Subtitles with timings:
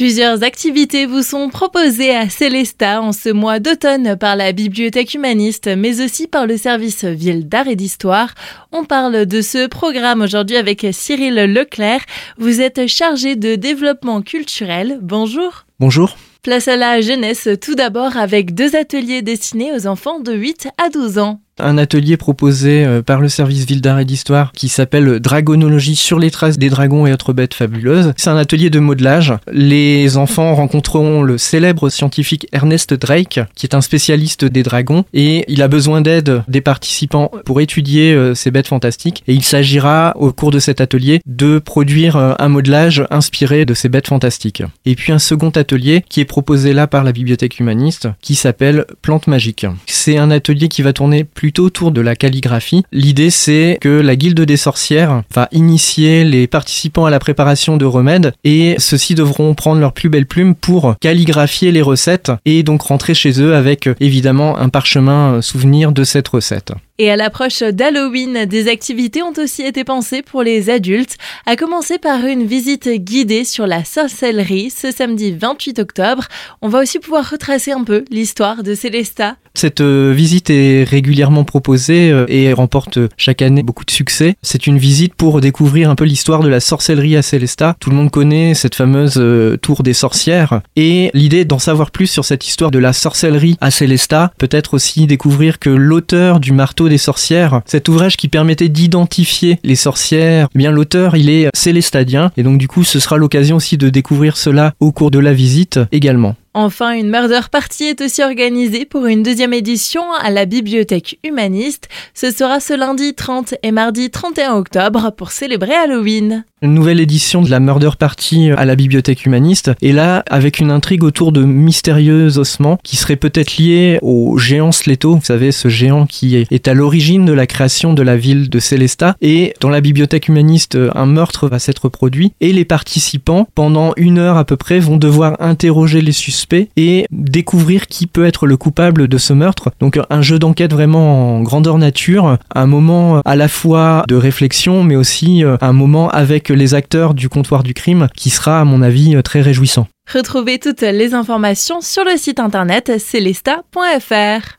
[0.00, 5.68] Plusieurs activités vous sont proposées à Célesta en ce mois d'automne par la Bibliothèque humaniste,
[5.76, 8.32] mais aussi par le service Ville d'art et d'histoire.
[8.72, 12.00] On parle de ce programme aujourd'hui avec Cyril Leclerc.
[12.38, 14.98] Vous êtes chargé de développement culturel.
[15.02, 15.66] Bonjour.
[15.80, 16.16] Bonjour.
[16.42, 20.88] Place à la jeunesse tout d'abord avec deux ateliers destinés aux enfants de 8 à
[20.88, 25.20] 12 ans un atelier proposé euh, par le service Ville d'art et d'histoire qui s'appelle
[25.20, 28.12] Dragonologie sur les traces des dragons et autres bêtes fabuleuses.
[28.16, 29.34] C'est un atelier de modelage.
[29.52, 35.44] Les enfants rencontreront le célèbre scientifique Ernest Drake, qui est un spécialiste des dragons, et
[35.48, 39.22] il a besoin d'aide des participants pour étudier euh, ces bêtes fantastiques.
[39.26, 43.74] Et il s'agira, au cours de cet atelier, de produire euh, un modelage inspiré de
[43.74, 44.62] ces bêtes fantastiques.
[44.86, 48.84] Et puis un second atelier qui est proposé là par la bibliothèque humaniste, qui s'appelle
[49.02, 49.66] Plantes magiques.
[49.86, 52.84] C'est un atelier qui va tourner plus autour de la calligraphie.
[52.92, 57.84] L'idée c'est que la guilde des sorcières va initier les participants à la préparation de
[57.84, 62.82] remèdes et ceux-ci devront prendre leur plus belle plume pour calligraphier les recettes et donc
[62.82, 66.72] rentrer chez eux avec évidemment un parchemin souvenir de cette recette.
[67.00, 71.98] Et à l'approche d'Halloween, des activités ont aussi été pensées pour les adultes, à commencer
[71.98, 76.24] par une visite guidée sur la sorcellerie ce samedi 28 octobre.
[76.60, 79.36] On va aussi pouvoir retracer un peu l'histoire de Célesta.
[79.60, 84.36] Cette euh, visite est régulièrement proposée euh, et remporte chaque année beaucoup de succès.
[84.40, 87.76] C'est une visite pour découvrir un peu l'histoire de la sorcellerie à Célesta.
[87.78, 92.06] Tout le monde connaît cette fameuse euh, tour des sorcières et l'idée d'en savoir plus
[92.06, 96.88] sur cette histoire de la sorcellerie à Célesta, peut-être aussi découvrir que l'auteur du marteau
[96.88, 102.32] des sorcières, cet ouvrage qui permettait d'identifier les sorcières, eh bien l'auteur il est célestadien
[102.38, 105.34] et donc du coup ce sera l'occasion aussi de découvrir cela au cours de la
[105.34, 106.34] visite également.
[106.52, 111.88] Enfin, une murder party est aussi organisée pour une deuxième édition à la bibliothèque humaniste.
[112.12, 116.44] Ce sera ce lundi 30 et mardi 31 octobre pour célébrer Halloween.
[116.62, 120.70] Une nouvelle édition de la Murder Party à la bibliothèque humaniste, et là avec une
[120.70, 125.68] intrigue autour de mystérieux ossements qui seraient peut-être liés au géant Sleto, vous savez ce
[125.68, 129.70] géant qui est à l'origine de la création de la ville de Célesta, et dans
[129.70, 134.44] la bibliothèque humaniste un meurtre va s'être produit, et les participants pendant une heure à
[134.44, 139.16] peu près vont devoir interroger les suspects et découvrir qui peut être le coupable de
[139.16, 139.70] ce meurtre.
[139.80, 144.84] Donc un jeu d'enquête vraiment en grandeur nature, un moment à la fois de réflexion
[144.84, 148.64] mais aussi euh, un moment avec les acteurs du comptoir du crime qui sera à
[148.64, 149.86] mon avis euh, très réjouissant.
[150.12, 154.48] Retrouvez toutes les informations sur le site internet celesta.fr.